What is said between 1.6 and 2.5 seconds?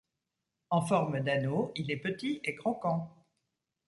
il est petit